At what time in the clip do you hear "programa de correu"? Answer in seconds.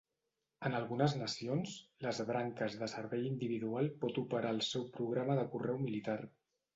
4.97-5.79